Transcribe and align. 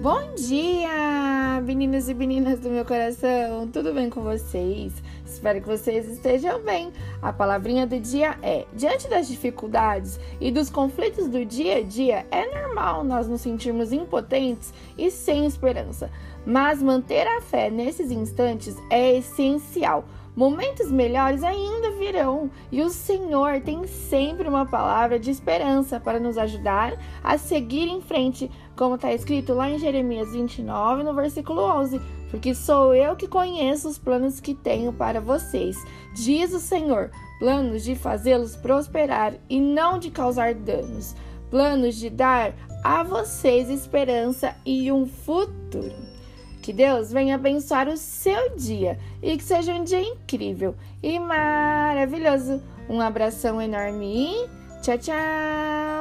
Bom 0.00 0.36
dia, 0.36 1.37
meninos 1.60 2.08
e 2.08 2.14
meninas 2.14 2.60
do 2.60 2.70
meu 2.70 2.84
coração, 2.84 3.66
tudo 3.72 3.92
bem 3.92 4.08
com 4.08 4.22
vocês? 4.22 4.92
Espero 5.26 5.60
que 5.60 5.66
vocês 5.66 6.08
estejam 6.08 6.60
bem. 6.62 6.92
A 7.20 7.32
palavrinha 7.32 7.86
do 7.86 7.98
dia 7.98 8.38
é: 8.42 8.66
diante 8.72 9.08
das 9.08 9.26
dificuldades 9.28 10.20
e 10.40 10.50
dos 10.50 10.70
conflitos 10.70 11.28
do 11.28 11.44
dia 11.44 11.78
a 11.78 11.82
dia, 11.82 12.26
é 12.30 12.46
normal 12.46 13.02
nós 13.02 13.26
nos 13.26 13.40
sentirmos 13.40 13.92
impotentes 13.92 14.72
e 14.96 15.10
sem 15.10 15.46
esperança, 15.46 16.10
mas 16.46 16.82
manter 16.82 17.26
a 17.26 17.40
fé 17.40 17.70
nesses 17.70 18.10
instantes 18.10 18.76
é 18.90 19.16
essencial 19.16 20.04
Momentos 20.38 20.88
melhores 20.88 21.42
ainda 21.42 21.90
virão 21.90 22.48
e 22.70 22.80
o 22.80 22.90
Senhor 22.90 23.60
tem 23.60 23.84
sempre 23.88 24.46
uma 24.46 24.64
palavra 24.64 25.18
de 25.18 25.32
esperança 25.32 25.98
para 25.98 26.20
nos 26.20 26.38
ajudar 26.38 26.96
a 27.24 27.36
seguir 27.36 27.88
em 27.88 28.00
frente, 28.00 28.48
como 28.76 28.94
está 28.94 29.12
escrito 29.12 29.52
lá 29.52 29.68
em 29.68 29.80
Jeremias 29.80 30.30
29, 30.30 31.02
no 31.02 31.12
versículo 31.48 31.62
11. 31.62 32.00
Porque 32.30 32.54
sou 32.54 32.94
eu 32.94 33.16
que 33.16 33.26
conheço 33.26 33.88
os 33.88 33.96
planos 33.96 34.38
que 34.38 34.54
tenho 34.54 34.92
para 34.92 35.18
vocês, 35.18 35.76
diz 36.14 36.52
o 36.52 36.60
Senhor, 36.60 37.10
planos 37.38 37.82
de 37.82 37.94
fazê-los 37.94 38.54
prosperar 38.54 39.32
e 39.48 39.58
não 39.58 39.98
de 39.98 40.10
causar 40.10 40.52
danos, 40.52 41.16
planos 41.50 41.94
de 41.94 42.10
dar 42.10 42.52
a 42.84 43.02
vocês 43.02 43.70
esperança 43.70 44.54
e 44.64 44.92
um 44.92 45.06
futuro. 45.06 46.06
Que 46.60 46.70
Deus 46.70 47.10
venha 47.10 47.36
abençoar 47.36 47.88
o 47.88 47.96
seu 47.96 48.54
dia 48.56 48.98
e 49.22 49.38
que 49.38 49.44
seja 49.44 49.72
um 49.72 49.84
dia 49.84 50.02
incrível 50.02 50.74
e 51.02 51.18
maravilhoso. 51.18 52.62
Um 52.90 53.00
abração 53.00 53.60
enorme 53.60 54.44
e 54.44 54.48
tchau, 54.82 54.98
tchau! 54.98 55.97